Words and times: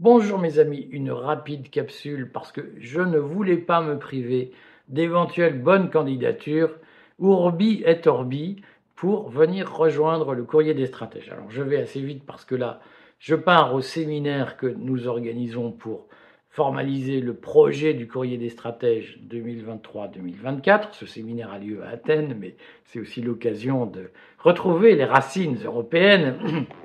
Bonjour 0.00 0.40
mes 0.40 0.58
amis, 0.58 0.88
une 0.90 1.12
rapide 1.12 1.70
capsule 1.70 2.28
parce 2.32 2.50
que 2.50 2.72
je 2.80 3.00
ne 3.00 3.16
voulais 3.16 3.58
pas 3.58 3.80
me 3.80 3.96
priver 3.96 4.50
d'éventuelles 4.88 5.62
bonnes 5.62 5.88
candidatures, 5.88 6.76
Urbi 7.20 7.84
et 7.86 8.08
Orbi, 8.08 8.56
pour 8.96 9.28
venir 9.28 9.72
rejoindre 9.72 10.34
le 10.34 10.42
courrier 10.42 10.74
des 10.74 10.86
stratèges. 10.86 11.30
Alors 11.30 11.48
je 11.48 11.62
vais 11.62 11.80
assez 11.80 12.00
vite 12.00 12.24
parce 12.26 12.44
que 12.44 12.56
là, 12.56 12.80
je 13.20 13.36
pars 13.36 13.72
au 13.72 13.82
séminaire 13.82 14.56
que 14.56 14.66
nous 14.66 15.06
organisons 15.06 15.70
pour 15.70 16.08
formaliser 16.50 17.20
le 17.20 17.34
projet 17.34 17.94
du 17.94 18.08
courrier 18.08 18.36
des 18.36 18.48
stratèges 18.48 19.20
2023-2024. 19.28 20.88
Ce 20.90 21.06
séminaire 21.06 21.52
a 21.52 21.58
lieu 21.60 21.84
à 21.84 21.90
Athènes, 21.90 22.36
mais 22.40 22.56
c'est 22.84 22.98
aussi 22.98 23.22
l'occasion 23.22 23.86
de 23.86 24.10
retrouver 24.40 24.96
les 24.96 25.04
racines 25.04 25.58
européennes. 25.64 26.66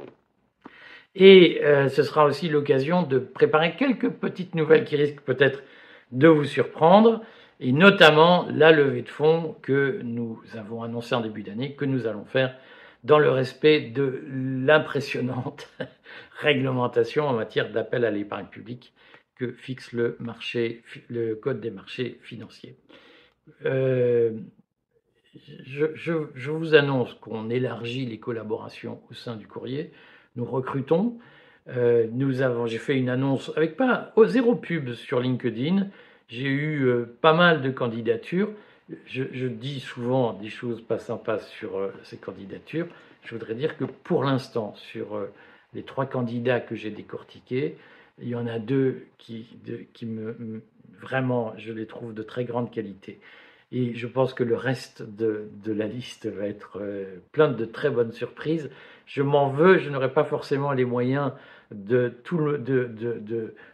Et 1.19 1.59
euh, 1.63 1.89
ce 1.89 2.01
sera 2.01 2.25
aussi 2.25 2.49
l'occasion 2.49 3.03
de 3.03 3.19
préparer 3.19 3.75
quelques 3.75 4.09
petites 4.09 4.55
nouvelles 4.55 4.85
qui 4.85 4.95
risquent 4.95 5.21
peut-être 5.21 5.61
de 6.11 6.27
vous 6.27 6.45
surprendre, 6.45 7.21
et 7.59 7.73
notamment 7.73 8.47
la 8.49 8.71
levée 8.71 9.01
de 9.01 9.09
fonds 9.09 9.55
que 9.61 9.99
nous 10.01 10.41
avons 10.57 10.81
annoncé 10.81 11.13
en 11.13 11.21
début 11.21 11.43
d'année, 11.43 11.75
que 11.75 11.83
nous 11.85 12.07
allons 12.07 12.25
faire 12.25 12.55
dans 13.03 13.19
le 13.19 13.29
respect 13.29 13.81
de 13.81 14.23
l'impressionnante 14.31 15.69
réglementation 16.39 17.27
en 17.27 17.33
matière 17.33 17.69
d'appel 17.69 18.05
à 18.05 18.11
l'épargne 18.11 18.47
publique 18.47 18.93
que 19.35 19.51
fixe 19.51 19.91
le, 19.91 20.15
marché, 20.19 20.83
le 21.09 21.35
Code 21.35 21.59
des 21.59 21.69
marchés 21.69 22.19
financiers. 22.23 22.75
Euh, 23.65 24.31
je, 25.65 26.51
vous 26.51 26.75
annonce 26.75 27.13
qu'on 27.15 27.49
élargit 27.49 28.05
les 28.05 28.19
collaborations 28.19 29.01
au 29.09 29.13
sein 29.13 29.35
du 29.35 29.47
courrier. 29.47 29.91
Nous 30.35 30.45
recrutons. 30.45 31.17
Euh, 31.67 32.07
nous 32.11 32.41
avons, 32.41 32.65
j'ai 32.65 32.77
fait 32.77 32.97
une 32.97 33.09
annonce 33.09 33.51
avec 33.55 33.77
pas 33.77 34.11
au 34.15 34.25
zéro 34.25 34.55
pub 34.55 34.93
sur 34.93 35.19
LinkedIn. 35.19 35.87
J'ai 36.27 36.47
eu 36.47 36.85
euh, 36.85 37.17
pas 37.21 37.33
mal 37.33 37.61
de 37.61 37.69
candidatures. 37.69 38.49
Je, 39.05 39.45
dis 39.45 39.79
souvent 39.79 40.33
des 40.33 40.49
choses 40.49 40.81
pas 40.81 40.97
sympas 40.97 41.37
sur 41.39 41.91
ces 42.03 42.17
candidatures. 42.17 42.87
Je 43.23 43.35
voudrais 43.35 43.53
dire 43.53 43.77
que 43.77 43.83
pour 43.83 44.23
l'instant, 44.23 44.73
sur 44.75 45.27
les 45.75 45.83
trois 45.83 46.07
candidats 46.07 46.59
que 46.59 46.73
j'ai 46.73 46.89
décortiqués, 46.89 47.77
il 48.19 48.29
y 48.29 48.35
en 48.35 48.47
a 48.47 48.57
deux 48.57 49.05
qui, 49.19 49.47
qui 49.93 50.07
me, 50.07 50.63
vraiment, 50.99 51.53
je 51.57 51.71
les 51.71 51.85
trouve 51.85 52.13
de 52.13 52.23
très 52.23 52.45
grande 52.45 52.71
qualité. 52.71 53.19
Et 53.71 53.93
je 53.93 54.07
pense 54.07 54.33
que 54.33 54.43
le 54.43 54.55
reste 54.55 55.03
de, 55.03 55.49
de 55.63 55.71
la 55.71 55.85
liste 55.85 56.27
va 56.27 56.47
être 56.47 56.79
euh, 56.81 57.17
plein 57.31 57.49
de 57.49 57.65
très 57.65 57.89
bonnes 57.89 58.11
surprises. 58.11 58.69
Je 59.09 59.23
m'en 59.23 59.49
veux, 59.49 59.79
je 59.79 59.89
n'aurai 59.89 60.13
pas 60.13 60.23
forcément 60.23 60.71
les 60.71 60.85
moyens 60.85 61.31
de, 61.71 62.13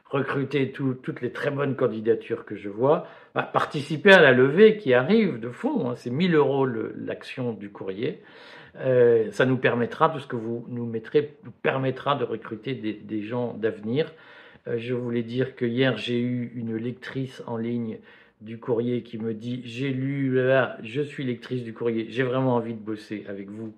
recruter 0.05 0.71
tout, 0.71 0.93
toutes 0.93 1.19
les 1.19 1.33
très 1.33 1.51
bonnes 1.51 1.75
candidatures 1.75 2.45
que 2.45 2.55
je 2.55 2.69
vois. 2.69 3.05
Bah, 3.33 3.43
participer 3.43 4.13
à 4.13 4.21
la 4.21 4.31
levée 4.31 4.77
qui 4.77 4.93
arrive 4.93 5.41
de 5.41 5.49
fond, 5.49 5.89
hein, 5.89 5.95
c'est 5.97 6.09
1000 6.09 6.35
euros 6.35 6.65
l'action 6.65 7.51
du 7.51 7.69
courrier. 7.69 8.21
Euh, 8.77 9.29
ça 9.31 9.45
nous 9.45 9.57
permettra, 9.57 10.07
tout 10.07 10.19
ce 10.19 10.27
que 10.27 10.37
vous 10.37 10.65
nous 10.69 10.85
mettrez, 10.85 11.35
nous 11.43 11.51
permettra 11.51 12.15
de 12.15 12.23
recruter 12.23 12.73
des, 12.73 12.93
des 12.93 13.21
gens 13.21 13.55
d'avenir. 13.55 14.13
Euh, 14.67 14.75
je 14.77 14.93
voulais 14.93 15.23
dire 15.23 15.57
que 15.57 15.65
hier, 15.65 15.97
j'ai 15.97 16.21
eu 16.21 16.53
une 16.55 16.77
lectrice 16.77 17.43
en 17.45 17.57
ligne 17.57 17.97
du 18.39 18.57
courrier 18.57 19.03
qui 19.03 19.17
me 19.17 19.33
dit 19.33 19.61
J'ai 19.65 19.89
lu 19.89 20.33
là, 20.33 20.77
je 20.81 21.01
suis 21.01 21.25
lectrice 21.25 21.63
du 21.63 21.73
courrier, 21.73 22.05
j'ai 22.07 22.23
vraiment 22.23 22.55
envie 22.55 22.73
de 22.73 22.79
bosser 22.79 23.25
avec 23.27 23.49
vous. 23.49 23.75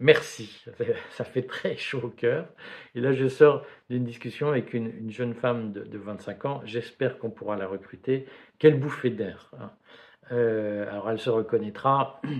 Merci, 0.00 0.64
ça 1.10 1.24
fait 1.24 1.42
très 1.42 1.76
chaud 1.76 2.00
au 2.04 2.08
cœur. 2.08 2.48
Et 2.94 3.00
là, 3.00 3.12
je 3.12 3.28
sors 3.28 3.64
d'une 3.88 4.04
discussion 4.04 4.48
avec 4.48 4.74
une, 4.74 5.10
jeune 5.10 5.34
femme 5.34 5.72
de, 5.72 5.98
25 5.98 6.44
ans. 6.46 6.62
J'espère 6.64 7.18
qu'on 7.18 7.30
pourra 7.30 7.56
la 7.56 7.66
recruter. 7.66 8.26
Quelle 8.58 8.78
bouffée 8.78 9.10
d'air. 9.10 9.50
Hein. 9.58 9.70
Euh, 10.32 10.90
alors, 10.90 11.10
elle 11.10 11.20
se 11.20 11.30
reconnaîtra. 11.30 12.20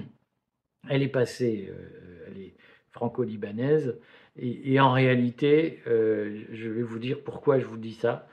Elle 0.91 1.03
est 1.03 1.09
passée, 1.09 1.71
euh, 1.71 2.27
elle 2.27 2.37
est 2.43 2.55
franco-libanaise. 2.91 3.99
Et, 4.37 4.79
en 4.81 4.93
réalité, 4.93 5.81
euh, 5.87 6.45
je 6.53 6.69
vais 6.69 6.83
vous 6.83 6.99
dire 6.99 7.23
pourquoi 7.25 7.59
je 7.59 7.65
vous 7.65 7.79
dis 7.79 7.95
ça. 7.95 8.29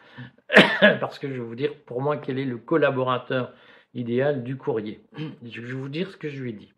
Parce 1.00 1.18
que 1.18 1.30
je 1.30 1.36
vais 1.36 1.40
vous 1.40 1.56
dire 1.56 1.74
pour 1.86 2.02
moi 2.02 2.18
quel 2.18 2.40
est 2.40 2.46
le 2.46 2.58
collaborateur 2.58 3.54
idéal 3.94 4.44
du 4.44 4.58
courrier. 4.58 5.00
Je 5.44 5.62
vais 5.62 5.72
vous 5.72 5.88
dire 5.88 6.12
ce 6.12 6.18
que 6.18 6.28
je 6.28 6.42
lui 6.42 6.50
ai 6.50 6.54
dit. 6.54 6.74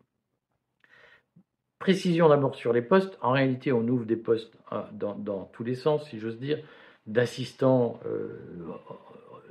Précision 1.78 2.28
d'abord 2.28 2.54
sur 2.54 2.72
les 2.72 2.82
postes. 2.82 3.18
En 3.20 3.32
réalité, 3.32 3.72
on 3.72 3.86
ouvre 3.88 4.04
des 4.04 4.16
postes 4.16 4.52
euh, 4.72 4.80
dans, 4.92 5.50
tous 5.52 5.64
les 5.64 5.74
sens, 5.74 6.08
si 6.08 6.18
j'ose 6.18 6.38
dire, 6.38 6.58
d'assistant 7.06 8.00
euh, 8.06 8.28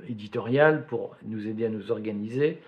éditorial 0.08 0.86
pour 0.86 1.16
nous 1.24 1.46
aider 1.46 1.66
à 1.66 1.68
nous 1.68 1.92
organiser, 1.92 2.58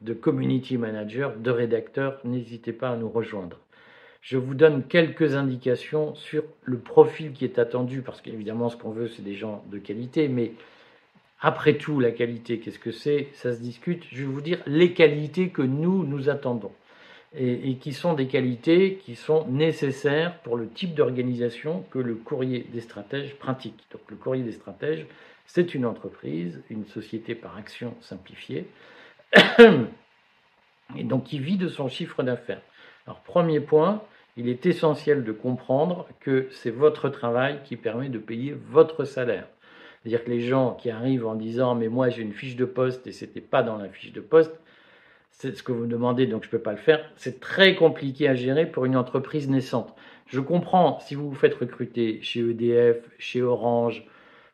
de 0.00 0.14
community 0.14 0.78
manager, 0.78 1.36
de 1.36 1.50
rédacteur. 1.50 2.20
N'hésitez 2.24 2.72
pas 2.72 2.90
à 2.90 2.96
nous 2.96 3.10
rejoindre. 3.10 3.58
Je 4.22 4.36
vous 4.36 4.54
donne 4.54 4.84
quelques 4.84 5.34
indications 5.34 6.14
sur 6.14 6.44
le 6.64 6.78
profil 6.78 7.32
qui 7.32 7.44
est 7.44 7.58
attendu, 7.58 8.02
parce 8.02 8.20
qu'évidemment, 8.20 8.68
ce 8.68 8.76
qu'on 8.76 8.90
veut, 8.90 9.08
c'est 9.08 9.22
des 9.22 9.34
gens 9.34 9.64
de 9.70 9.78
qualité, 9.78 10.28
mais 10.28 10.52
après 11.40 11.78
tout, 11.78 12.00
la 12.00 12.10
qualité, 12.10 12.60
qu'est-ce 12.60 12.78
que 12.78 12.92
c'est? 12.92 13.28
Ça 13.32 13.54
se 13.54 13.60
discute. 13.60 14.04
Je 14.12 14.18
vais 14.18 14.24
vous 14.24 14.42
dire 14.42 14.60
les 14.66 14.92
qualités 14.92 15.48
que 15.48 15.62
nous, 15.62 16.04
nous 16.04 16.28
attendons, 16.28 16.72
et, 17.34 17.76
qui 17.76 17.92
sont 17.92 18.14
des 18.14 18.26
qualités 18.26 19.00
qui 19.04 19.14
sont 19.14 19.46
nécessaires 19.48 20.38
pour 20.40 20.56
le 20.56 20.68
type 20.68 20.94
d'organisation 20.94 21.84
que 21.90 21.98
le 21.98 22.14
courrier 22.14 22.66
des 22.72 22.80
stratèges 22.80 23.36
pratique. 23.36 23.84
Donc, 23.92 24.02
le 24.08 24.16
courrier 24.16 24.42
des 24.42 24.52
stratèges, 24.52 25.06
c'est 25.46 25.74
une 25.74 25.86
entreprise, 25.86 26.60
une 26.70 26.86
société 26.86 27.34
par 27.34 27.56
action 27.56 27.94
simplifiée, 28.00 28.66
et 30.96 31.04
donc 31.04 31.24
qui 31.24 31.38
vit 31.38 31.56
de 31.56 31.68
son 31.68 31.88
chiffre 31.88 32.22
d'affaires. 32.22 32.62
Alors, 33.06 33.20
premier 33.20 33.60
point, 33.60 34.02
il 34.36 34.48
est 34.48 34.66
essentiel 34.66 35.24
de 35.24 35.32
comprendre 35.32 36.08
que 36.20 36.48
c'est 36.50 36.70
votre 36.70 37.08
travail 37.08 37.60
qui 37.64 37.76
permet 37.76 38.08
de 38.08 38.18
payer 38.18 38.56
votre 38.70 39.04
salaire. 39.04 39.46
C'est-à-dire 40.02 40.24
que 40.24 40.30
les 40.30 40.40
gens 40.40 40.74
qui 40.74 40.90
arrivent 40.90 41.26
en 41.26 41.34
disant 41.34 41.74
mais 41.74 41.88
moi 41.88 42.08
j'ai 42.08 42.22
une 42.22 42.32
fiche 42.32 42.56
de 42.56 42.64
poste 42.64 43.06
et 43.06 43.12
c'était 43.12 43.40
pas 43.40 43.62
dans 43.62 43.76
la 43.76 43.88
fiche 43.88 44.12
de 44.12 44.20
poste, 44.20 44.58
c'est 45.30 45.56
ce 45.56 45.62
que 45.62 45.72
vous 45.72 45.86
demandez 45.86 46.26
donc 46.26 46.42
je 46.42 46.48
ne 46.48 46.52
peux 46.52 46.58
pas 46.58 46.72
le 46.72 46.78
faire. 46.78 47.00
C'est 47.16 47.40
très 47.40 47.74
compliqué 47.74 48.28
à 48.28 48.34
gérer 48.34 48.66
pour 48.66 48.84
une 48.84 48.96
entreprise 48.96 49.48
naissante. 49.48 49.94
Je 50.26 50.40
comprends 50.40 51.00
si 51.00 51.14
vous 51.14 51.28
vous 51.28 51.34
faites 51.34 51.54
recruter 51.54 52.20
chez 52.22 52.40
EDF, 52.40 52.98
chez 53.18 53.42
Orange 53.42 54.06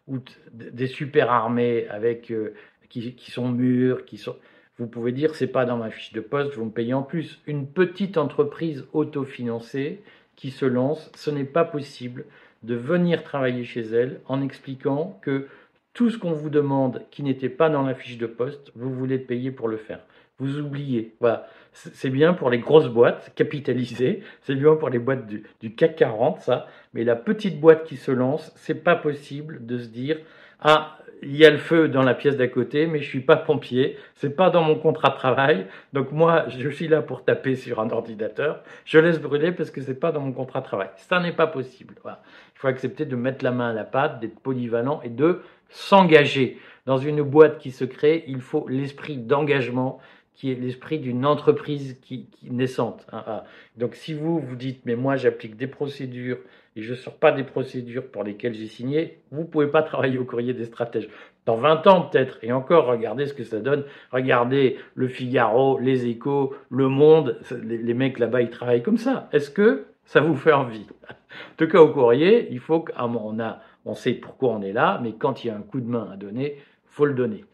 ou 0.08 0.18
des 0.52 0.86
super 0.86 1.30
armées 1.30 1.86
avec 1.88 2.30
euh, 2.30 2.54
qui, 2.88 3.14
qui, 3.14 3.30
sont 3.30 3.48
mûrs, 3.48 4.04
qui 4.04 4.16
sont 4.16 4.36
vous 4.78 4.86
pouvez 4.86 5.12
dire 5.12 5.34
c'est 5.34 5.46
pas 5.46 5.64
dans 5.64 5.78
ma 5.78 5.90
fiche 5.90 6.12
de 6.12 6.20
poste, 6.20 6.54
vous 6.54 6.66
me 6.66 6.70
payez 6.70 6.92
en 6.92 7.02
plus. 7.02 7.40
Une 7.46 7.66
petite 7.66 8.18
entreprise 8.18 8.84
autofinancée 8.92 10.02
qui 10.36 10.50
se 10.50 10.66
lance, 10.66 11.10
ce 11.14 11.30
n'est 11.30 11.44
pas 11.44 11.64
possible 11.64 12.26
de 12.62 12.74
venir 12.74 13.22
travailler 13.22 13.64
chez 13.64 13.80
elle 13.80 14.20
en 14.26 14.42
expliquant 14.42 15.18
que 15.22 15.48
tout 15.94 16.10
ce 16.10 16.18
qu'on 16.18 16.32
vous 16.32 16.50
demande 16.50 17.02
qui 17.10 17.22
n'était 17.22 17.48
pas 17.48 17.70
dans 17.70 17.82
la 17.82 17.94
fiche 17.94 18.18
de 18.18 18.26
poste, 18.26 18.70
vous 18.74 18.92
voulez 18.92 19.18
payer 19.18 19.50
pour 19.50 19.68
le 19.68 19.78
faire. 19.78 20.00
Vous 20.38 20.58
oubliez. 20.58 21.14
Voilà. 21.20 21.46
C'est 21.72 22.10
bien 22.10 22.32
pour 22.32 22.50
les 22.50 22.58
grosses 22.58 22.88
boîtes 22.88 23.32
capitalisées, 23.34 24.22
c'est 24.42 24.54
bien 24.54 24.76
pour 24.76 24.88
les 24.88 24.98
boîtes 24.98 25.26
du, 25.26 25.74
CAC 25.74 25.96
40, 25.96 26.40
ça. 26.40 26.66
Mais 26.94 27.04
la 27.04 27.16
petite 27.16 27.60
boîte 27.60 27.84
qui 27.84 27.96
se 27.96 28.10
lance, 28.10 28.52
c'est 28.56 28.82
pas 28.82 28.96
possible 28.96 29.64
de 29.64 29.78
se 29.78 29.88
dire 29.88 30.18
ah 30.60 30.96
il 31.22 31.36
y 31.36 31.44
a 31.44 31.50
le 31.50 31.58
feu 31.58 31.88
dans 31.88 32.02
la 32.02 32.14
pièce 32.14 32.36
d'à 32.36 32.48
côté, 32.48 32.86
mais 32.86 33.00
je 33.00 33.08
suis 33.08 33.20
pas 33.20 33.36
pompier, 33.36 33.96
c'est 34.14 34.36
pas 34.36 34.50
dans 34.50 34.62
mon 34.62 34.74
contrat 34.76 35.10
de 35.10 35.14
travail, 35.14 35.66
donc 35.92 36.12
moi 36.12 36.44
je 36.48 36.68
suis 36.68 36.88
là 36.88 37.00
pour 37.02 37.24
taper 37.24 37.56
sur 37.56 37.80
un 37.80 37.88
ordinateur, 37.90 38.62
je 38.84 38.98
laisse 38.98 39.18
brûler 39.18 39.52
parce 39.52 39.70
que 39.70 39.80
c'est 39.80 39.98
pas 39.98 40.12
dans 40.12 40.20
mon 40.20 40.32
contrat 40.32 40.60
de 40.60 40.66
travail. 40.66 40.88
Ça 40.96 41.20
n'est 41.20 41.32
pas 41.32 41.46
possible. 41.46 41.94
Il 42.04 42.58
faut 42.58 42.68
accepter 42.68 43.04
de 43.06 43.16
mettre 43.16 43.44
la 43.44 43.50
main 43.50 43.70
à 43.70 43.72
la 43.72 43.84
pâte, 43.84 44.20
d'être 44.20 44.38
polyvalent 44.40 45.00
et 45.02 45.08
de 45.08 45.40
s'engager. 45.70 46.58
Dans 46.84 46.98
une 46.98 47.22
boîte 47.22 47.58
qui 47.58 47.72
se 47.72 47.84
crée, 47.84 48.24
il 48.28 48.40
faut 48.40 48.66
l'esprit 48.68 49.16
d'engagement 49.16 49.98
qui 50.36 50.52
est 50.52 50.54
l'esprit 50.54 50.98
d'une 50.98 51.24
entreprise 51.24 51.98
qui, 52.02 52.28
naissante. 52.44 53.06
Hein, 53.10 53.24
ah. 53.26 53.44
Donc 53.76 53.94
si 53.94 54.14
vous 54.14 54.38
vous 54.38 54.54
dites 54.54 54.82
mais 54.84 54.94
moi 54.94 55.16
j'applique 55.16 55.56
des 55.56 55.66
procédures 55.66 56.38
et 56.76 56.82
je 56.82 56.92
ne 56.92 56.96
sors 56.96 57.14
pas 57.14 57.32
des 57.32 57.42
procédures 57.42 58.06
pour 58.06 58.22
lesquelles 58.22 58.54
j'ai 58.54 58.66
signé, 58.66 59.18
vous 59.32 59.40
ne 59.42 59.46
pouvez 59.46 59.66
pas 59.66 59.82
travailler 59.90 60.18
au 60.18 60.24
courrier 60.24 60.52
des 60.52 60.66
stratèges. 60.66 61.08
Dans 61.46 61.56
20 61.56 61.86
ans 61.86 62.02
peut-être, 62.02 62.38
et 62.42 62.52
encore 62.52 62.86
regardez 62.86 63.26
ce 63.26 63.34
que 63.34 63.44
ça 63.44 63.60
donne, 63.60 63.84
regardez 64.12 64.76
le 64.94 65.08
Figaro, 65.08 65.78
les 65.78 66.06
échos, 66.06 66.54
le 66.70 66.88
monde, 66.88 67.40
les, 67.62 67.94
mecs 67.94 68.18
là-bas 68.18 68.42
ils 68.42 68.50
travaillent 68.50 68.82
comme 68.82 68.98
ça. 68.98 69.28
Est-ce 69.32 69.50
que 69.50 69.86
ça 70.04 70.20
vous 70.20 70.36
fait 70.36 70.52
envie? 70.52 70.86
En 71.10 71.56
tout 71.56 71.68
cas 71.68 71.80
au 71.80 71.88
courrier, 71.88 72.48
il 72.50 72.58
faut 72.60 72.80
qu'on 72.80 73.40
a, 73.40 73.60
on 73.86 73.94
sait 73.94 74.12
pourquoi 74.12 74.50
on 74.50 74.62
est 74.62 74.72
là, 74.72 75.00
mais 75.02 75.12
quand 75.12 75.44
il 75.44 75.48
y 75.48 75.50
a 75.50 75.56
un 75.56 75.62
coup 75.62 75.80
de 75.80 75.88
main 75.88 76.10
à 76.12 76.16
donner, 76.16 76.58
faut 76.88 77.06
le 77.06 77.14
donner. 77.14 77.44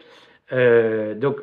Euh, 0.53 1.15
donc 1.15 1.41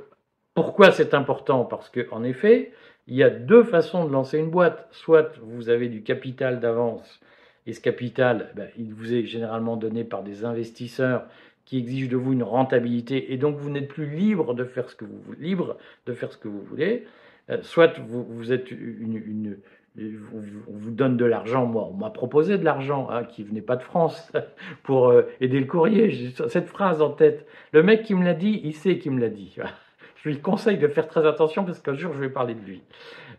pourquoi 0.64 0.92
c'est 0.92 1.14
important? 1.14 1.66
Parce 1.66 1.90
qu'en 1.90 2.24
effet, 2.24 2.72
il 3.08 3.16
y 3.16 3.24
a 3.24 3.30
deux 3.30 3.64
façons 3.64 4.06
de 4.06 4.12
lancer 4.12 4.38
une 4.38 4.50
boîte. 4.50 4.88
Soit 4.92 5.38
vous 5.42 5.70
avez 5.70 5.88
du 5.90 6.04
capital 6.04 6.60
d'avance 6.60 7.20
Et 7.66 7.74
ce 7.74 7.82
capital, 7.82 8.52
ben, 8.56 8.68
il 8.78 8.94
vous 8.94 9.14
est 9.14 9.26
généralement 9.26 9.78
donné 9.78 10.04
par 10.04 10.24
des 10.24 10.46
investisseurs 10.46 11.24
qui 11.66 11.78
exigent 11.78 12.10
de 12.10 12.18
vous 12.18 12.34
une 12.34 12.44
rentabilité, 12.44 13.32
et 13.32 13.38
donc 13.38 13.58
vous 13.58 13.70
n'êtes 13.70 13.88
plus 13.88 14.10
libre 14.10 14.56
de 14.56 14.64
faire 14.66 14.90
ce 14.90 14.96
que 14.96 15.06
vous 15.06 16.62
voulez. 16.64 17.06
Euh, 17.50 17.60
soit 17.62 18.00
vous, 18.00 18.24
vous 18.24 18.52
êtes 18.52 18.72
une, 18.72 19.58
on 19.98 20.78
vous 20.78 20.92
donne 20.92 21.18
de 21.18 21.26
l'argent. 21.26 21.66
Moi, 21.66 21.88
on 21.90 21.94
m'a 21.94 22.10
proposé 22.10 22.58
de 22.58 22.66
l'argent 22.66 23.08
hein, 23.10 23.24
qui 23.24 23.44
venait 23.44 23.62
pas 23.62 23.76
de 23.76 23.84
France 23.84 24.32
pour 24.84 25.10
euh, 25.10 25.24
aider 25.42 25.60
le 25.60 25.66
courrier. 25.66 26.10
J'ai 26.10 26.32
cette 26.48 26.68
phrase 26.68 27.02
en 27.02 27.12
tête. 27.12 27.46
Le 27.72 27.84
mec 27.84 28.04
qui 28.04 28.16
me 28.16 28.24
l'a 28.24 28.34
dit, 28.34 28.62
il 28.64 28.74
sait 28.74 28.98
qui 28.98 29.10
me 29.10 29.20
l'a 29.20 29.30
dit. 29.30 29.56
Je 30.24 30.30
lui 30.30 30.40
conseille 30.40 30.78
de 30.78 30.88
faire 30.88 31.08
très 31.08 31.26
attention 31.26 31.64
parce 31.64 31.80
qu'un 31.80 31.96
jour 31.96 32.14
je 32.14 32.20
vais 32.20 32.30
parler 32.30 32.54
de 32.54 32.62
lui. 32.62 32.84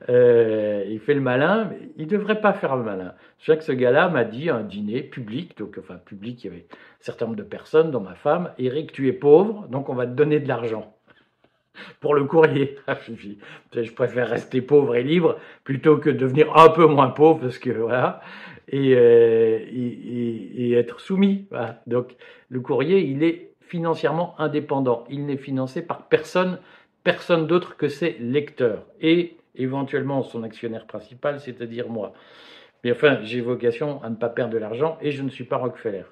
Euh, 0.09 0.85
il 0.89 0.99
fait 0.99 1.13
le 1.13 1.21
malin, 1.21 1.69
mais 1.71 1.91
il 1.97 2.07
devrait 2.07 2.41
pas 2.41 2.55
faire 2.55 2.77
le 2.77 2.83
malin. 2.83 3.13
Je 3.39 3.53
sais 3.53 3.59
que 3.59 3.65
ce 3.65 3.73
gars-là 3.73 4.09
m'a 4.09 4.25
dit 4.25 4.49
à 4.49 4.57
un 4.57 4.63
dîner 4.63 5.03
public, 5.03 5.59
donc 5.59 5.77
enfin 5.79 5.97
public, 5.97 6.43
il 6.43 6.47
y 6.47 6.51
avait 6.51 6.67
un 6.71 6.77
certain 7.01 7.27
nombre 7.27 7.37
de 7.37 7.43
personnes, 7.43 7.91
dont 7.91 8.01
ma 8.01 8.15
femme, 8.15 8.53
Eric, 8.59 8.93
tu 8.93 9.09
es 9.09 9.13
pauvre, 9.13 9.67
donc 9.69 9.91
on 9.91 9.95
va 9.95 10.07
te 10.07 10.13
donner 10.13 10.41
de 10.41 10.49
l'argent 10.49 10.97
pour 12.01 12.15
le 12.15 12.25
courrier. 12.25 12.79
je 13.75 13.93
préfère 13.93 14.29
rester 14.29 14.63
pauvre 14.63 14.97
et 14.97 15.03
libre 15.03 15.39
plutôt 15.65 15.99
que 15.99 16.09
devenir 16.09 16.57
un 16.57 16.71
peu 16.71 16.87
moins 16.87 17.09
pauvre 17.09 17.41
parce 17.41 17.59
que 17.59 17.71
voilà 17.71 18.23
et, 18.71 18.95
euh, 18.97 20.79
être 20.79 21.01
soumis. 21.01 21.47
Donc 21.87 22.17
le 22.49 22.61
courrier, 22.61 23.01
il 23.01 23.23
est 23.23 23.50
financièrement 23.71 24.35
indépendant. 24.39 25.05
Il 25.09 25.27
n'est 25.27 25.37
financé 25.37 25.81
par 25.81 26.09
personne, 26.09 26.59
personne 27.05 27.47
d'autre 27.47 27.77
que 27.77 27.89
ses 27.89 28.17
lecteurs 28.19 28.85
et 29.01 29.37
éventuellement 29.55 30.23
son 30.25 30.43
actionnaire 30.43 30.87
principal, 30.87 31.39
c'est-à-dire 31.39 31.89
moi. 31.89 32.13
Mais 32.83 32.91
enfin, 32.91 33.19
j'ai 33.23 33.41
vocation 33.41 34.03
à 34.03 34.11
ne 34.11 34.17
pas 34.17 34.29
perdre 34.29 34.53
de 34.53 34.59
l'argent 34.59 34.99
et 35.01 35.13
je 35.13 35.23
ne 35.23 35.29
suis 35.29 35.45
pas 35.45 35.57
Rockefeller. 35.57 36.03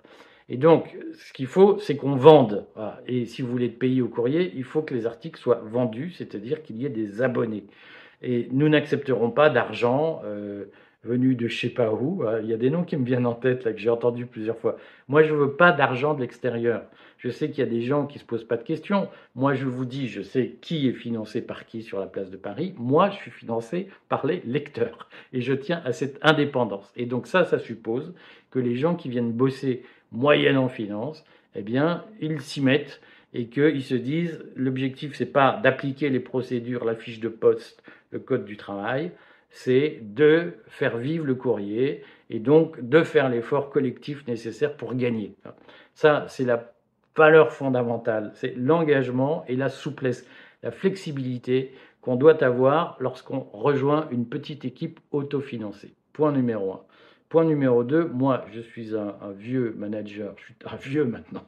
Et 0.48 0.56
donc, 0.56 0.96
ce 1.14 1.32
qu'il 1.32 1.46
faut, 1.46 1.78
c'est 1.78 1.96
qu'on 1.96 2.14
vende. 2.14 2.66
Et 3.06 3.26
si 3.26 3.42
vous 3.42 3.50
voulez 3.50 3.66
être 3.66 3.78
payé 3.78 4.00
au 4.02 4.08
courrier, 4.08 4.52
il 4.54 4.64
faut 4.64 4.82
que 4.82 4.94
les 4.94 5.06
articles 5.06 5.38
soient 5.38 5.60
vendus, 5.64 6.12
c'est-à-dire 6.12 6.62
qu'il 6.62 6.76
y 6.76 6.86
ait 6.86 6.90
des 6.90 7.22
abonnés. 7.22 7.64
Et 8.22 8.48
nous 8.52 8.68
n'accepterons 8.68 9.30
pas 9.30 9.50
d'argent 9.50 10.22
euh, 10.24 10.66
venu 11.04 11.34
de 11.34 11.48
je 11.48 11.58
sais 11.58 11.68
pas 11.68 11.92
où. 11.92 12.24
Il 12.42 12.48
y 12.48 12.52
a 12.52 12.56
des 12.56 12.70
noms 12.70 12.84
qui 12.84 12.96
me 12.96 13.04
viennent 13.04 13.26
en 13.26 13.34
tête, 13.34 13.64
là, 13.64 13.72
que 13.72 13.78
j'ai 13.78 13.90
entendu 13.90 14.26
plusieurs 14.26 14.58
fois. 14.58 14.76
Moi, 15.08 15.22
je 15.22 15.32
veux 15.32 15.52
pas 15.52 15.72
d'argent 15.72 16.14
de 16.14 16.20
l'extérieur. 16.20 16.82
Je 17.18 17.30
sais 17.30 17.50
qu'il 17.50 17.64
y 17.64 17.66
a 17.66 17.70
des 17.70 17.82
gens 17.82 18.06
qui 18.06 18.18
se 18.18 18.24
posent 18.24 18.46
pas 18.46 18.56
de 18.56 18.62
questions. 18.62 19.08
Moi, 19.34 19.54
je 19.54 19.66
vous 19.66 19.84
dis, 19.84 20.08
je 20.08 20.22
sais 20.22 20.56
qui 20.60 20.88
est 20.88 20.92
financé 20.92 21.42
par 21.42 21.66
qui 21.66 21.82
sur 21.82 21.98
la 21.98 22.06
place 22.06 22.30
de 22.30 22.36
Paris. 22.36 22.74
Moi, 22.78 23.10
je 23.10 23.16
suis 23.16 23.30
financé 23.30 23.88
par 24.08 24.26
les 24.26 24.42
lecteurs. 24.44 25.08
Et 25.32 25.40
je 25.40 25.52
tiens 25.52 25.82
à 25.84 25.92
cette 25.92 26.18
indépendance. 26.22 26.92
Et 26.96 27.06
donc 27.06 27.26
ça, 27.26 27.44
ça 27.44 27.58
suppose 27.58 28.14
que 28.50 28.58
les 28.58 28.76
gens 28.76 28.94
qui 28.94 29.08
viennent 29.08 29.32
bosser 29.32 29.82
moyennant 30.12 30.68
finance, 30.68 31.24
eh 31.54 31.62
bien, 31.62 32.04
ils 32.20 32.40
s'y 32.40 32.60
mettent 32.60 33.00
et 33.34 33.46
qu'ils 33.46 33.82
se 33.82 33.94
disent 33.94 34.42
l'objectif, 34.56 35.14
c'est 35.14 35.26
pas 35.26 35.60
d'appliquer 35.62 36.08
les 36.08 36.20
procédures, 36.20 36.84
la 36.84 36.94
fiche 36.94 37.20
de 37.20 37.28
poste, 37.28 37.82
le 38.10 38.18
code 38.18 38.44
du 38.44 38.56
travail, 38.56 39.12
c'est 39.50 40.00
de 40.02 40.54
faire 40.66 40.96
vivre 40.98 41.24
le 41.24 41.34
courrier 41.34 42.02
et 42.30 42.38
donc 42.38 42.80
de 42.86 43.02
faire 43.02 43.28
l'effort 43.28 43.70
collectif 43.70 44.26
nécessaire 44.26 44.76
pour 44.76 44.94
gagner. 44.94 45.34
Ça, 45.94 46.26
c'est 46.28 46.44
la 46.44 46.72
valeur 47.16 47.52
fondamentale, 47.52 48.30
c'est 48.34 48.54
l'engagement 48.56 49.44
et 49.48 49.56
la 49.56 49.68
souplesse, 49.68 50.26
la 50.62 50.70
flexibilité 50.70 51.72
qu'on 52.00 52.16
doit 52.16 52.42
avoir 52.44 52.96
lorsqu'on 53.00 53.40
rejoint 53.52 54.08
une 54.10 54.26
petite 54.26 54.64
équipe 54.64 55.00
autofinancée. 55.10 55.94
Point 56.12 56.32
numéro 56.32 56.72
un. 56.72 56.82
Point 57.28 57.44
numéro 57.44 57.84
2, 57.84 58.06
moi, 58.06 58.46
je 58.52 58.60
suis 58.60 58.96
un, 58.96 59.14
vieux 59.36 59.74
manager, 59.76 60.34
je 60.38 60.44
suis 60.44 60.54
un 60.64 60.76
vieux 60.76 61.04
maintenant. 61.04 61.46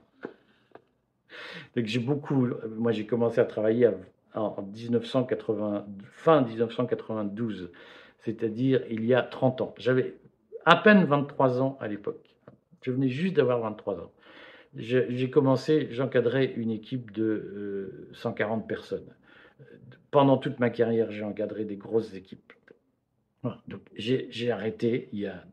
Donc 1.76 1.86
j'ai 1.86 2.00
beaucoup, 2.00 2.48
moi 2.76 2.92
j'ai 2.92 3.06
commencé 3.06 3.40
à 3.40 3.44
travailler 3.44 3.88
en 4.34 4.62
1980, 4.62 5.86
fin 6.04 6.42
1992, 6.42 7.70
c'est-à-dire 8.18 8.82
il 8.90 9.04
y 9.04 9.14
a 9.14 9.22
30 9.22 9.60
ans. 9.60 9.74
J'avais 9.78 10.16
à 10.64 10.76
peine 10.76 11.04
23 11.04 11.62
ans 11.62 11.78
à 11.80 11.88
l'époque. 11.88 12.36
Je 12.82 12.92
venais 12.92 13.08
juste 13.08 13.36
d'avoir 13.36 13.60
23 13.60 14.00
ans. 14.00 14.12
J'ai 14.76 15.30
commencé, 15.30 15.88
j'encadrais 15.90 16.52
une 16.52 16.70
équipe 16.70 17.10
de 17.10 18.08
140 18.12 18.62
euh, 18.62 18.66
personnes. 18.66 19.16
Pendant 20.10 20.38
toute 20.38 20.60
ma 20.60 20.70
carrière, 20.70 21.10
j'ai 21.10 21.24
encadré 21.24 21.64
des 21.64 21.76
grosses 21.76 22.14
équipes. 22.14 22.52
J'ai 23.96 24.50
arrêté 24.50 25.08
il 25.12 25.20
y 25.20 25.26
a 25.26 25.44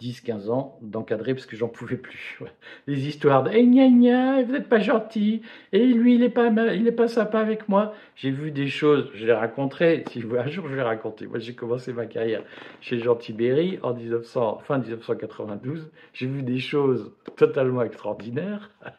10-15 0.00 0.50
ans 0.50 0.78
d'encadrer 0.80 1.34
parce 1.34 1.46
que 1.46 1.56
j'en 1.56 1.68
pouvais 1.68 1.96
plus. 1.96 2.38
Les 2.86 3.08
histoires 3.08 3.42
de 3.42 3.50
hey, 3.50 3.66
gna, 3.66 3.88
gna, 3.88 4.42
vous 4.42 4.52
n'êtes 4.52 4.68
pas 4.68 4.78
gentil, 4.78 5.42
et 5.72 5.84
lui 5.84 6.14
il 6.14 6.22
est 6.22 6.28
pas 6.28 6.50
pas 6.96 7.08
sympa 7.08 7.40
avec 7.40 7.68
moi. 7.68 7.94
J'ai 8.14 8.30
vu 8.30 8.50
des 8.50 8.68
choses, 8.68 9.10
je 9.14 9.26
les 9.26 9.32
raconterai, 9.32 10.04
si 10.10 10.22
un 10.22 10.48
jour 10.48 10.68
je 10.68 10.74
vais 10.74 10.82
raconter. 10.82 11.26
Moi 11.26 11.38
j'ai 11.38 11.54
commencé 11.54 11.92
ma 11.92 12.06
carrière 12.06 12.42
chez 12.80 12.98
Jean 12.98 13.16
Tibéry 13.16 13.78
en 13.82 13.94
1900, 13.94 14.60
fin 14.64 14.78
1992. 14.78 15.90
J'ai 16.12 16.26
vu 16.26 16.42
des 16.42 16.58
choses 16.58 17.12
totalement 17.36 17.82
extraordinaires. 17.82 18.70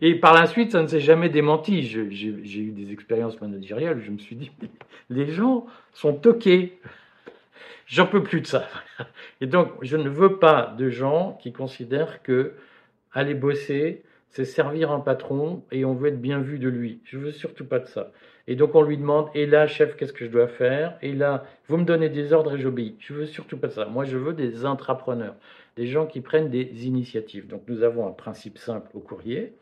Et 0.00 0.14
par 0.14 0.34
la 0.34 0.46
suite, 0.46 0.72
ça 0.72 0.82
ne 0.82 0.86
s'est 0.86 1.00
jamais 1.00 1.28
démenti. 1.28 1.82
J'ai 1.82 2.00
eu 2.00 2.70
des 2.70 2.92
expériences 2.92 3.40
managériales 3.40 4.00
je 4.00 4.10
me 4.10 4.18
suis 4.18 4.36
dit, 4.36 4.50
les 5.10 5.28
gens 5.28 5.66
sont 5.92 6.14
toqués. 6.14 6.78
J'en 7.86 8.06
peux 8.06 8.22
plus 8.22 8.40
de 8.40 8.46
ça. 8.46 8.68
Et 9.40 9.46
donc, 9.46 9.70
je 9.82 9.96
ne 9.96 10.08
veux 10.08 10.38
pas 10.38 10.74
de 10.78 10.88
gens 10.88 11.38
qui 11.40 11.52
considèrent 11.52 12.22
que 12.22 12.54
aller 13.12 13.34
bosser, 13.34 14.02
c'est 14.30 14.44
servir 14.44 14.90
un 14.90 15.00
patron 15.00 15.62
et 15.70 15.84
on 15.84 15.94
veut 15.94 16.08
être 16.08 16.20
bien 16.20 16.40
vu 16.40 16.58
de 16.58 16.68
lui. 16.68 17.00
Je 17.04 17.18
veux 17.18 17.30
surtout 17.30 17.64
pas 17.64 17.78
de 17.78 17.86
ça. 17.86 18.10
Et 18.46 18.56
donc 18.56 18.74
on 18.74 18.82
lui 18.82 18.98
demande, 18.98 19.28
et 19.34 19.46
là, 19.46 19.66
chef, 19.66 19.96
qu'est-ce 19.96 20.12
que 20.12 20.24
je 20.24 20.30
dois 20.30 20.48
faire? 20.48 20.98
Et 21.00 21.12
là, 21.14 21.44
vous 21.68 21.76
me 21.76 21.84
donnez 21.84 22.08
des 22.08 22.32
ordres 22.32 22.56
et 22.56 22.58
j'obéis. 22.58 22.96
Je 22.98 23.14
veux 23.14 23.26
surtout 23.26 23.56
pas 23.56 23.68
de 23.68 23.72
ça. 23.72 23.86
Moi, 23.86 24.04
je 24.04 24.18
veux 24.18 24.34
des 24.34 24.64
intrapreneurs, 24.64 25.36
des 25.76 25.86
gens 25.86 26.06
qui 26.06 26.20
prennent 26.20 26.50
des 26.50 26.86
initiatives. 26.86 27.46
Donc 27.46 27.62
nous 27.68 27.82
avons 27.82 28.06
un 28.06 28.12
principe 28.12 28.58
simple 28.58 28.90
au 28.94 29.00
courrier, 29.00 29.54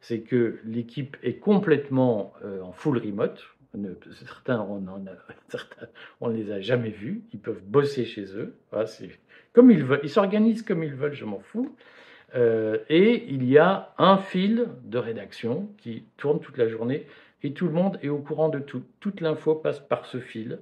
c'est 0.00 0.20
que 0.20 0.58
l'équipe 0.64 1.16
est 1.22 1.34
complètement 1.34 2.32
euh, 2.44 2.62
en 2.62 2.72
full 2.72 2.98
remote. 2.98 3.42
Certains, 4.12 4.60
on 4.60 6.28
ne 6.28 6.36
les 6.36 6.50
a 6.50 6.60
jamais 6.60 6.90
vus. 6.90 7.22
Ils 7.32 7.38
peuvent 7.38 7.62
bosser 7.62 8.04
chez 8.04 8.24
eux. 8.36 8.56
comme 9.52 9.70
ils 9.70 9.84
veulent. 9.84 10.00
Ils 10.02 10.10
s'organisent 10.10 10.62
comme 10.62 10.82
ils 10.82 10.94
veulent, 10.94 11.14
je 11.14 11.24
m'en 11.24 11.38
fous. 11.38 11.74
Euh, 12.34 12.78
et 12.88 13.24
il 13.28 13.44
y 13.44 13.58
a 13.58 13.92
un 13.98 14.18
fil 14.18 14.68
de 14.84 14.98
rédaction 14.98 15.68
qui 15.78 16.04
tourne 16.16 16.40
toute 16.40 16.58
la 16.58 16.68
journée 16.68 17.06
et 17.42 17.52
tout 17.52 17.66
le 17.66 17.72
monde 17.72 17.98
est 18.02 18.08
au 18.08 18.18
courant 18.18 18.48
de 18.48 18.58
tout. 18.58 18.82
Toute 19.00 19.20
l'info 19.20 19.54
passe 19.54 19.80
par 19.80 20.06
ce 20.06 20.18
fil 20.18 20.58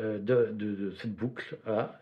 euh, 0.00 0.18
de, 0.18 0.92
cette 0.96 1.14
boucle. 1.14 1.56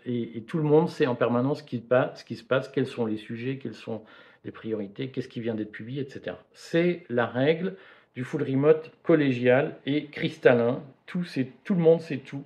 Et, 0.07 0.43
tout 0.47 0.59
le 0.59 0.65
monde 0.65 0.89
sait 0.89 1.07
en 1.07 1.15
permanence 1.15 1.59
ce 1.59 1.65
qui, 1.65 1.83
ce 2.15 2.25
qui 2.25 2.37
se 2.37 2.45
passe, 2.45 2.69
quels 2.69 2.87
sont 2.87 3.07
les 3.07 3.17
sujets, 3.17 3.59
quelles 3.59 3.75
sont 3.75 4.03
les 4.45 4.51
priorités, 4.51 5.11
qu'est-ce 5.11 5.29
qui 5.29 5.41
vient 5.41 5.55
d'être 5.55 5.71
publié, 5.71 6.03
etc. 6.03 6.37
C'est 6.53 7.05
la 7.09 7.27
règle 7.27 7.77
du 8.15 8.25
full 8.25 8.43
remote 8.43 8.91
collégial 9.03 9.77
et 9.87 10.07
cristallin. 10.07 10.83
Tout, 11.07 11.25
tout 11.65 11.75
le 11.75 11.81
monde 11.81 12.01
sait 12.01 12.19
tout 12.19 12.45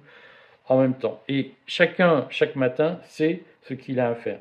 en 0.69 0.81
même 0.81 0.95
temps. 0.95 1.23
Et 1.29 1.53
chacun, 1.67 2.27
chaque 2.31 2.57
matin, 2.57 3.01
sait 3.05 3.43
ce 3.63 3.75
qu'il 3.75 4.01
a 4.01 4.09
à 4.09 4.15
faire. 4.15 4.41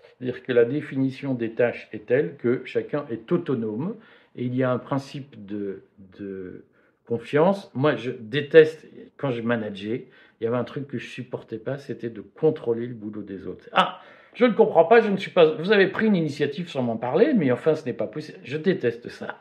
C'est-à-dire 0.00 0.42
que 0.42 0.52
la 0.52 0.64
définition 0.64 1.34
des 1.34 1.52
tâches 1.52 1.88
est 1.92 2.06
telle 2.06 2.36
que 2.36 2.62
chacun 2.64 3.04
est 3.10 3.30
autonome 3.32 3.96
et 4.36 4.44
il 4.44 4.54
y 4.54 4.62
a 4.62 4.70
un 4.70 4.78
principe 4.78 5.44
de, 5.44 5.82
de 6.18 6.64
confiance. 7.06 7.70
Moi, 7.74 7.96
je 7.96 8.10
déteste, 8.10 8.86
quand 9.16 9.30
je 9.30 9.42
manageais, 9.42 10.06
il 10.40 10.44
y 10.44 10.46
avait 10.46 10.56
un 10.56 10.64
truc 10.64 10.86
que 10.86 10.98
je 10.98 11.08
supportais 11.08 11.58
pas, 11.58 11.78
c'était 11.78 12.10
de 12.10 12.20
contrôler 12.20 12.86
le 12.86 12.94
boulot 12.94 13.22
des 13.22 13.46
autres. 13.46 13.68
Ah, 13.72 14.00
je 14.34 14.44
ne 14.44 14.52
comprends 14.52 14.84
pas, 14.84 15.00
je 15.00 15.08
ne 15.08 15.16
suis 15.16 15.30
pas. 15.30 15.54
Vous 15.54 15.72
avez 15.72 15.86
pris 15.86 16.06
une 16.06 16.16
initiative 16.16 16.68
sans 16.68 16.82
m'en 16.82 16.96
parler, 16.96 17.32
mais 17.34 17.52
enfin, 17.52 17.74
ce 17.74 17.84
n'est 17.84 17.92
pas 17.92 18.06
possible. 18.06 18.38
Je 18.44 18.56
déteste 18.56 19.08
ça. 19.08 19.38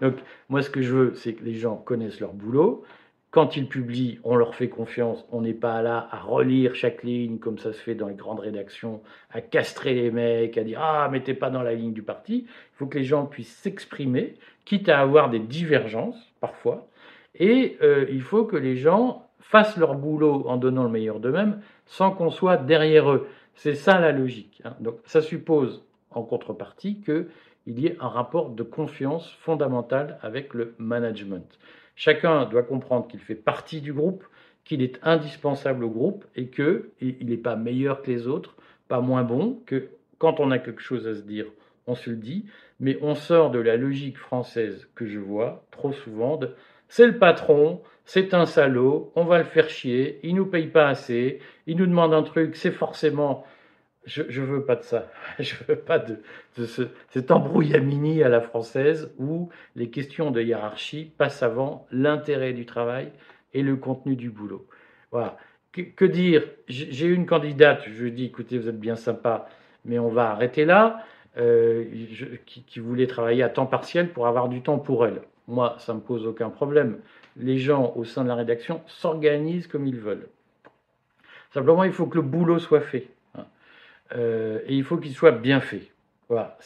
Donc, 0.00 0.14
moi, 0.48 0.62
ce 0.62 0.70
que 0.70 0.82
je 0.82 0.92
veux, 0.92 1.14
c'est 1.14 1.34
que 1.34 1.44
les 1.44 1.54
gens 1.54 1.76
connaissent 1.76 2.20
leur 2.20 2.32
boulot. 2.32 2.84
Quand 3.30 3.56
ils 3.56 3.66
publient, 3.66 4.20
on 4.24 4.36
leur 4.36 4.54
fait 4.54 4.68
confiance. 4.68 5.24
On 5.32 5.40
n'est 5.40 5.54
pas 5.54 5.80
là 5.80 6.06
à 6.10 6.18
relire 6.18 6.74
chaque 6.74 7.02
ligne 7.02 7.38
comme 7.38 7.58
ça 7.58 7.72
se 7.72 7.78
fait 7.78 7.94
dans 7.94 8.08
les 8.08 8.14
grandes 8.14 8.40
rédactions, 8.40 9.00
à 9.30 9.40
castrer 9.40 9.94
les 9.94 10.10
mecs, 10.10 10.58
à 10.58 10.64
dire 10.64 10.80
ah 10.82 11.08
mais 11.10 11.22
t'es 11.22 11.32
pas 11.32 11.48
dans 11.48 11.62
la 11.62 11.72
ligne 11.72 11.94
du 11.94 12.02
parti. 12.02 12.44
Il 12.46 12.76
faut 12.76 12.86
que 12.86 12.98
les 12.98 13.04
gens 13.04 13.24
puissent 13.24 13.56
s'exprimer, 13.56 14.34
quitte 14.66 14.90
à 14.90 15.00
avoir 15.00 15.30
des 15.30 15.38
divergences 15.38 16.30
parfois. 16.40 16.88
Et 17.34 17.78
euh, 17.80 18.04
il 18.10 18.20
faut 18.20 18.44
que 18.44 18.56
les 18.56 18.76
gens 18.76 19.26
fassent 19.40 19.78
leur 19.78 19.94
boulot 19.94 20.44
en 20.46 20.58
donnant 20.58 20.84
le 20.84 20.90
meilleur 20.90 21.18
d'eux-mêmes, 21.18 21.60
sans 21.86 22.10
qu'on 22.10 22.30
soit 22.30 22.58
derrière 22.58 23.10
eux. 23.10 23.26
C'est 23.54 23.74
ça 23.74 24.00
la 24.00 24.12
logique. 24.12 24.62
Hein. 24.64 24.76
Donc 24.80 24.98
ça 25.04 25.20
suppose 25.20 25.84
en 26.10 26.22
contrepartie 26.22 27.00
qu'il 27.00 27.78
y 27.78 27.86
ait 27.86 27.96
un 28.00 28.08
rapport 28.08 28.50
de 28.50 28.62
confiance 28.62 29.30
fondamental 29.40 30.18
avec 30.22 30.54
le 30.54 30.74
management. 30.78 31.58
Chacun 31.96 32.46
doit 32.46 32.62
comprendre 32.62 33.06
qu'il 33.06 33.20
fait 33.20 33.34
partie 33.34 33.80
du 33.80 33.92
groupe, 33.92 34.24
qu'il 34.64 34.82
est 34.82 34.98
indispensable 35.02 35.84
au 35.84 35.90
groupe 35.90 36.24
et 36.36 36.48
qu'il 36.48 36.90
n'est 37.00 37.36
pas 37.36 37.56
meilleur 37.56 38.02
que 38.02 38.10
les 38.10 38.26
autres, 38.26 38.56
pas 38.88 39.00
moins 39.00 39.24
bon, 39.24 39.60
que 39.66 39.88
quand 40.18 40.40
on 40.40 40.50
a 40.50 40.58
quelque 40.58 40.82
chose 40.82 41.06
à 41.06 41.14
se 41.14 41.22
dire, 41.22 41.46
on 41.86 41.94
se 41.94 42.10
le 42.10 42.16
dit, 42.16 42.46
mais 42.78 42.98
on 43.02 43.14
sort 43.14 43.50
de 43.50 43.58
la 43.58 43.76
logique 43.76 44.18
française 44.18 44.88
que 44.94 45.06
je 45.06 45.18
vois 45.18 45.64
trop 45.70 45.92
souvent 45.92 46.36
de 46.36 46.54
c'est 46.88 47.06
le 47.06 47.18
patron, 47.18 47.80
c'est 48.14 48.34
un 48.34 48.44
salaud, 48.44 49.10
on 49.16 49.24
va 49.24 49.38
le 49.38 49.44
faire 49.44 49.70
chier, 49.70 50.20
il 50.22 50.34
nous 50.34 50.44
paye 50.44 50.66
pas 50.66 50.86
assez, 50.88 51.38
il 51.66 51.78
nous 51.78 51.86
demande 51.86 52.12
un 52.12 52.22
truc, 52.22 52.56
c'est 52.56 52.70
forcément 52.70 53.46
je 54.04 54.22
ne 54.22 54.44
veux 54.44 54.66
pas 54.66 54.76
de 54.76 54.82
ça. 54.82 55.10
Je 55.38 55.54
veux 55.66 55.76
pas 55.76 55.98
de, 55.98 56.18
ce, 56.56 56.82
cet 57.08 57.30
embrouillamini 57.30 58.22
à 58.22 58.28
la 58.28 58.42
française 58.42 59.14
où 59.16 59.48
les 59.76 59.88
questions 59.88 60.30
de 60.30 60.42
hiérarchie 60.42 61.10
passent 61.16 61.42
avant 61.42 61.86
l'intérêt 61.90 62.52
du 62.52 62.66
travail 62.66 63.12
et 63.54 63.62
le 63.62 63.76
contenu 63.76 64.14
du 64.14 64.28
boulot. 64.28 64.66
Voilà. 65.10 65.38
Que, 65.72 66.04
dire? 66.04 66.42
J'ai 66.68 67.06
une 67.06 67.24
candidate, 67.24 67.82
je 67.86 68.02
lui 68.02 68.12
dis 68.12 68.26
écoutez, 68.26 68.58
vous 68.58 68.68
êtes 68.68 68.80
bien 68.80 68.96
sympa, 68.96 69.48
mais 69.86 69.98
on 69.98 70.08
va 70.08 70.32
arrêter 70.32 70.66
là, 70.66 71.02
euh, 71.38 71.86
qui, 72.44 72.78
voulait 72.78 73.06
travailler 73.06 73.42
à 73.42 73.48
temps 73.48 73.64
partiel 73.64 74.12
pour 74.12 74.26
avoir 74.26 74.50
du 74.50 74.60
temps 74.60 74.78
pour 74.78 75.06
elle. 75.06 75.22
Moi, 75.48 75.76
ça 75.78 75.92
ne 75.92 75.98
me 75.98 76.02
pose 76.02 76.26
aucun 76.26 76.50
problème. 76.50 76.98
Les 77.36 77.58
gens 77.58 77.92
au 77.96 78.04
sein 78.04 78.22
de 78.22 78.28
la 78.28 78.34
rédaction 78.34 78.80
s'organisent 78.86 79.66
comme 79.66 79.86
ils 79.86 79.98
veulent. 79.98 80.28
Simplement, 81.52 81.84
il 81.84 81.92
faut 81.92 82.06
que 82.06 82.16
le 82.16 82.22
boulot 82.22 82.58
soit 82.58 82.80
fait. 82.80 83.08
Euh, 84.14 84.60
et 84.66 84.76
il 84.76 84.84
faut 84.84 84.96
qu'il 84.96 85.14
soit 85.14 85.32
bien 85.32 85.60
fait. 85.60 85.90
Voilà, 86.28 86.56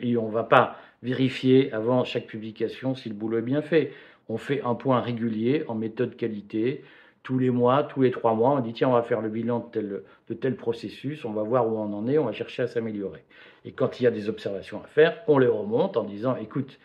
et 0.00 0.16
on 0.16 0.28
ne 0.28 0.32
va 0.32 0.42
pas 0.42 0.76
vérifier 1.02 1.72
avant 1.72 2.02
chaque 2.04 2.26
publication 2.26 2.94
si 2.94 3.08
le 3.08 3.14
boulot 3.14 3.38
est 3.38 3.42
bien 3.42 3.62
fait. 3.62 3.92
On 4.28 4.38
fait 4.38 4.62
un 4.62 4.74
point 4.74 5.00
régulier 5.00 5.64
en 5.68 5.74
méthode 5.74 6.16
qualité. 6.16 6.82
Tous 7.22 7.38
les 7.38 7.50
mois, 7.50 7.84
tous 7.84 8.02
les 8.02 8.10
trois 8.10 8.34
mois, 8.34 8.50
on 8.50 8.60
dit 8.60 8.72
tiens, 8.72 8.88
on 8.88 8.92
va 8.92 9.02
faire 9.02 9.20
le 9.20 9.28
bilan 9.28 9.70
de 9.72 10.34
tel 10.34 10.56
processus, 10.56 11.24
on 11.24 11.32
va 11.32 11.42
voir 11.42 11.66
où 11.66 11.78
on 11.78 11.92
en 11.92 12.06
est, 12.08 12.18
on 12.18 12.24
va 12.24 12.32
chercher 12.32 12.64
à 12.64 12.66
s'améliorer. 12.66 13.22
Et 13.64 13.72
quand 13.72 14.00
il 14.00 14.04
y 14.04 14.06
a 14.06 14.10
des 14.10 14.28
observations 14.28 14.82
à 14.82 14.86
faire, 14.88 15.22
on 15.28 15.38
les 15.38 15.46
remonte 15.46 15.96
en 15.96 16.04
disant 16.04 16.36
écoute, 16.36 16.78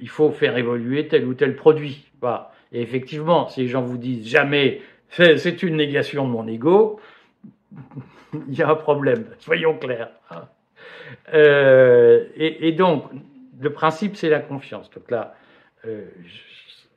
il 0.00 0.08
faut 0.08 0.30
faire 0.30 0.56
évoluer 0.56 1.08
tel 1.08 1.26
ou 1.26 1.34
tel 1.34 1.56
produit. 1.56 2.06
Et 2.72 2.82
effectivement, 2.82 3.48
si 3.48 3.62
les 3.62 3.68
gens 3.68 3.82
vous 3.82 3.98
disent 3.98 4.26
jamais 4.26 4.80
c'est 5.10 5.62
une 5.62 5.76
négation 5.76 6.26
de 6.26 6.30
mon 6.30 6.46
ego, 6.46 7.00
il 8.48 8.54
y 8.54 8.62
a 8.62 8.68
un 8.68 8.74
problème, 8.74 9.24
soyons 9.38 9.78
clairs. 9.78 10.10
Euh, 11.32 12.26
et, 12.36 12.72
donc, 12.72 13.04
le 13.58 13.72
principe, 13.72 14.16
c'est 14.16 14.28
la 14.28 14.40
confiance. 14.40 14.90
Donc 14.90 15.10
là, 15.10 15.34
euh, 15.86 16.04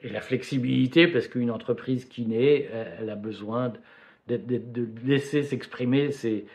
et 0.02 0.10
la 0.10 0.22
flexibilité, 0.22 1.08
parce 1.08 1.28
qu'une 1.28 1.52
entreprise 1.52 2.06
qui 2.06 2.26
naît, 2.26 2.70
elle 3.00 3.10
a 3.10 3.16
besoin 3.16 3.72
de, 4.28 4.40
laisser 5.06 5.44
s'exprimer 5.44 6.12
ses, 6.12 6.46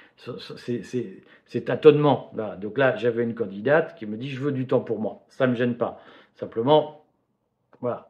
tâtonnements. 1.64 2.32
Donc 2.60 2.78
là, 2.78 2.96
j'avais 2.96 3.22
une 3.22 3.34
candidate 3.34 3.96
qui 3.98 4.06
me 4.06 4.16
dit, 4.16 4.30
je 4.30 4.40
veux 4.40 4.52
du 4.52 4.66
temps 4.66 4.80
pour 4.80 5.00
moi, 5.00 5.24
ça 5.28 5.46
ne 5.46 5.52
me 5.52 5.56
gêne 5.56 5.76
pas. 5.76 6.02
Simplement, 6.36 7.04
voilà. 7.80 8.08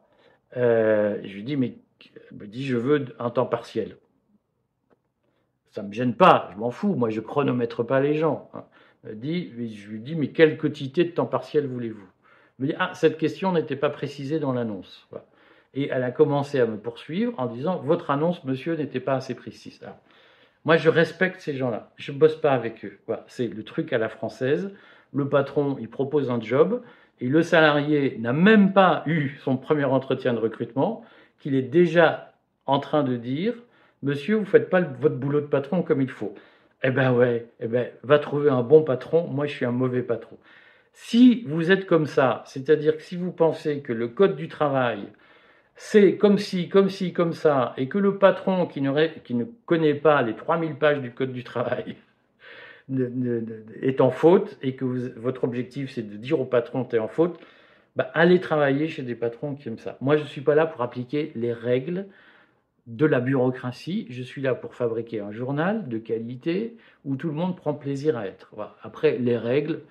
Euh, 0.55 1.19
je 1.23 1.33
lui 1.33 1.43
dis, 1.43 1.57
mais 1.57 1.77
elle 2.31 2.65
je 2.65 2.77
veux 2.77 3.05
un 3.19 3.29
temps 3.29 3.45
partiel 3.45 3.97
ça 5.77 5.83
me 5.83 5.93
gêne 5.93 6.15
pas, 6.15 6.49
je 6.53 6.57
m'en 6.57 6.71
fous, 6.71 6.95
moi 6.95 7.11
je 7.11 7.21
chronomètre 7.21 7.85
pas 7.85 7.99
les 7.99 8.15
gens. 8.15 8.49
Hein. 8.55 8.63
Je 9.03 9.11
lui 9.11 9.99
dis, 9.99 10.15
mais 10.15 10.29
quelle 10.29 10.57
quantité 10.57 11.03
de 11.03 11.11
temps 11.11 11.27
partiel 11.27 11.67
voulez-vous? 11.67 12.07
Me 12.57 12.65
dit, 12.65 12.73
ah, 12.79 12.89
cette 12.95 13.19
question 13.19 13.51
n'était 13.51 13.75
pas 13.75 13.91
précisée 13.91 14.39
dans 14.39 14.53
l'annonce. 14.53 15.07
Et 15.75 15.89
elle 15.89 16.01
a 16.01 16.09
commencé 16.09 16.59
à 16.59 16.65
me 16.65 16.77
poursuivre 16.77 17.33
en 17.37 17.45
disant, 17.45 17.77
votre 17.77 18.09
annonce, 18.09 18.43
monsieur, 18.43 18.75
n'était 18.75 18.99
pas 18.99 19.13
assez 19.13 19.35
précise. 19.35 19.79
moi, 20.65 20.77
je 20.77 20.89
respecte 20.89 21.41
ces 21.41 21.55
gens-là. 21.55 21.91
Je 21.95 22.11
ne 22.11 22.17
bosse 22.17 22.35
pas 22.35 22.53
avec 22.53 22.83
eux. 22.83 22.97
C'est 23.27 23.47
le 23.47 23.63
truc 23.63 23.93
à 23.93 23.99
la 23.99 24.09
française. 24.09 24.73
Le 25.13 25.29
patron, 25.29 25.77
il 25.79 25.91
propose 25.91 26.31
un 26.31 26.41
job 26.41 26.81
et 27.19 27.27
le 27.27 27.41
salarié 27.41 28.17
n'a 28.19 28.33
même 28.33 28.73
pas 28.73 29.03
eu 29.05 29.37
son 29.43 29.57
premier 29.57 29.85
entretien 29.85 30.33
de 30.33 30.39
recrutement, 30.39 31.03
qu'il 31.39 31.55
est 31.55 31.63
déjà 31.63 32.33
en 32.65 32.79
train 32.79 33.03
de 33.03 33.15
dire 33.15 33.53
Monsieur, 34.03 34.35
vous 34.35 34.45
faites 34.45 34.69
pas 34.69 34.81
votre 34.81 35.15
boulot 35.15 35.41
de 35.41 35.47
patron 35.47 35.81
comme 35.81 36.01
il 36.01 36.09
faut. 36.09 36.35
Eh 36.83 36.91
ben 36.91 37.11
ouais, 37.13 37.47
eh 37.59 37.67
ben, 37.67 37.89
va 38.03 38.19
trouver 38.19 38.49
un 38.49 38.61
bon 38.61 38.83
patron. 38.83 39.27
Moi, 39.27 39.47
je 39.47 39.53
suis 39.53 39.65
un 39.65 39.71
mauvais 39.71 40.03
patron. 40.03 40.37
Si 40.93 41.43
vous 41.47 41.71
êtes 41.71 41.87
comme 41.87 42.05
ça, 42.05 42.43
c'est-à-dire 42.45 42.97
que 42.97 43.03
si 43.03 43.15
vous 43.17 43.31
pensez 43.31 43.81
que 43.81 43.93
le 43.93 44.07
code 44.07 44.35
du 44.35 44.47
travail, 44.47 45.07
c'est 45.75 46.17
comme 46.17 46.37
si, 46.37 46.69
comme 46.69 46.89
si, 46.89 47.13
comme 47.13 47.33
ça, 47.33 47.73
et 47.77 47.87
que 47.87 47.97
le 47.97 48.17
patron 48.19 48.67
qui 48.67 48.81
ne, 48.81 49.07
qui 49.23 49.33
ne 49.33 49.45
connaît 49.65 49.95
pas 49.95 50.21
les 50.21 50.35
3000 50.35 50.75
pages 50.75 51.01
du 51.01 51.11
code 51.11 51.33
du 51.33 51.43
travail 51.43 51.95
est 53.81 54.01
en 54.01 54.11
faute, 54.11 54.57
et 54.61 54.75
que 54.75 54.85
votre 55.19 55.43
objectif 55.43 55.91
c'est 55.91 56.07
de 56.07 56.15
dire 56.15 56.39
au 56.39 56.45
patron 56.45 56.85
tu 56.85 56.95
es 56.95 56.99
en 56.99 57.07
faute, 57.07 57.39
bah, 57.97 58.11
allez 58.13 58.39
travailler 58.39 58.87
chez 58.87 59.01
des 59.01 59.15
patrons 59.15 59.55
qui 59.55 59.67
aiment 59.67 59.79
ça. 59.79 59.97
Moi, 60.01 60.17
je 60.17 60.21
ne 60.21 60.27
suis 60.27 60.41
pas 60.41 60.53
là 60.53 60.67
pour 60.67 60.83
appliquer 60.83 61.31
les 61.33 61.51
règles 61.51 62.05
de 62.85 63.07
la 63.07 63.19
bureaucratie. 63.19 64.05
Je 64.11 64.21
suis 64.21 64.43
là 64.43 64.53
pour 64.53 64.75
fabriquer 64.75 65.19
un 65.19 65.31
journal 65.31 65.89
de 65.89 65.97
qualité 65.97 66.77
où 67.05 67.15
tout 67.15 67.27
le 67.27 67.33
monde 67.33 67.57
prend 67.57 67.73
plaisir 67.73 68.15
à 68.15 68.27
être. 68.27 68.53
Après, 68.83 69.17
les 69.17 69.35
règles, 69.35 69.81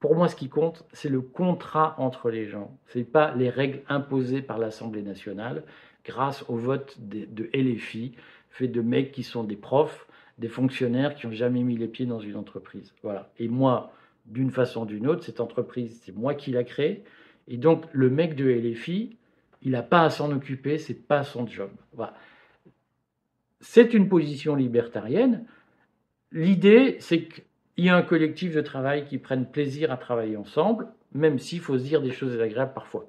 pour 0.00 0.16
moi, 0.16 0.28
ce 0.28 0.34
qui 0.34 0.48
compte, 0.48 0.84
c'est 0.92 1.08
le 1.08 1.20
contrat 1.20 1.94
entre 1.98 2.28
les 2.28 2.46
gens. 2.46 2.76
Ce 2.88 2.98
n'est 2.98 3.04
pas 3.04 3.32
les 3.36 3.50
règles 3.50 3.82
imposées 3.88 4.42
par 4.42 4.58
l'Assemblée 4.58 5.02
nationale 5.02 5.62
grâce 6.04 6.44
au 6.48 6.56
vote 6.56 6.96
de, 6.98 7.48
LFI, 7.54 8.16
fait 8.50 8.68
de 8.68 8.80
mecs 8.80 9.12
qui 9.12 9.22
sont 9.22 9.44
des 9.44 9.56
profs, 9.56 10.08
des 10.38 10.48
fonctionnaires 10.48 11.14
qui 11.14 11.26
n'ont 11.26 11.32
jamais 11.32 11.62
mis 11.62 11.76
les 11.76 11.88
pieds 11.88 12.06
dans 12.06 12.20
une 12.20 12.36
entreprise. 12.36 12.94
Voilà. 13.02 13.30
Et 13.38 13.48
moi, 13.48 13.92
d'une 14.26 14.50
façon 14.50 14.82
ou 14.82 14.86
d'une 14.86 15.06
autre, 15.06 15.24
cette 15.24 15.40
entreprise, 15.40 16.00
c'est 16.04 16.14
moi 16.14 16.34
qui 16.34 16.50
l'ai 16.50 16.64
créée. 16.64 17.04
Et 17.48 17.56
donc, 17.56 17.84
le 17.92 18.10
mec 18.10 18.34
de 18.34 18.44
LFI, 18.44 19.16
il 19.62 19.70
n'a 19.70 19.82
pas 19.82 20.02
à 20.02 20.10
s'en 20.10 20.30
occuper, 20.32 20.78
c'est 20.78 21.06
pas 21.06 21.24
son 21.24 21.46
job. 21.46 21.70
C'est 23.60 23.94
une 23.94 24.08
position 24.08 24.54
libertarienne. 24.54 25.46
L'idée, 26.32 26.96
c'est 27.00 27.24
qu'il 27.24 27.44
y 27.84 27.88
a 27.88 27.96
un 27.96 28.02
collectif 28.02 28.54
de 28.54 28.60
travail 28.60 29.06
qui 29.06 29.18
prenne 29.18 29.46
plaisir 29.46 29.90
à 29.90 29.96
travailler 29.96 30.36
ensemble, 30.36 30.88
même 31.12 31.38
s'il 31.38 31.60
faut 31.60 31.78
se 31.78 31.84
dire 31.84 32.02
des 32.02 32.12
choses 32.12 32.32
désagréables 32.32 32.74
parfois. 32.74 33.08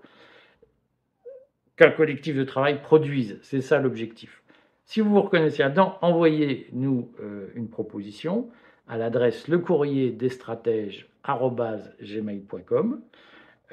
Qu'un 1.76 1.92
collectif 1.92 2.36
de 2.36 2.44
travail 2.44 2.82
produise, 2.82 3.38
c'est 3.42 3.62
ça 3.62 3.80
l'objectif. 3.80 4.42
Si 4.88 5.02
vous 5.02 5.12
vous 5.12 5.22
reconnaissez 5.22 5.62
là-dedans, 5.64 5.98
envoyez-nous 6.02 7.12
euh, 7.20 7.50
une 7.56 7.68
proposition 7.68 8.48
à 8.88 8.98
l'adresse 8.98 9.50
le 9.50 9.60
courrier 9.60 10.12
des 10.12 10.30
stratèges.gmail.com. 10.30 13.02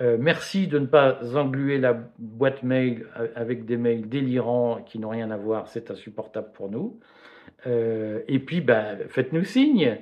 Euh, 0.00 0.16
merci 0.18 0.66
de 0.66 0.80
ne 0.80 0.86
pas 0.86 1.20
engluer 1.36 1.78
la 1.78 1.92
boîte 2.18 2.64
mail 2.64 3.06
avec 3.36 3.64
des 3.64 3.76
mails 3.76 4.08
délirants 4.08 4.82
qui 4.84 4.98
n'ont 4.98 5.10
rien 5.10 5.30
à 5.30 5.36
voir, 5.36 5.68
c'est 5.68 5.92
insupportable 5.92 6.48
pour 6.52 6.68
nous. 6.68 6.98
Euh, 7.68 8.22
et 8.26 8.40
puis, 8.40 8.60
ben, 8.60 8.98
faites-nous 9.08 9.44
signe. 9.44 10.00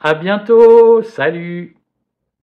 À 0.00 0.14
bientôt, 0.14 1.02
salut 1.02 1.76